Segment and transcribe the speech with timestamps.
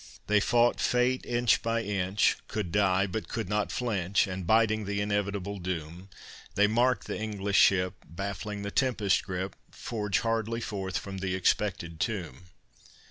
[0.25, 4.99] They fought Fate inch by inch, Could die, but could not flinch; And, biding the
[4.99, 6.09] inevitable doom,
[6.55, 11.99] They marked the English ship, Baffling the tempest's grip, Forge hardly forth from the expected
[11.99, 12.45] tomb.